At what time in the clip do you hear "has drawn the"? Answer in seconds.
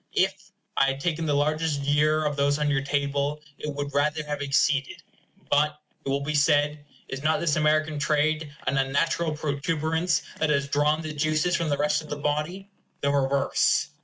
10.49-11.13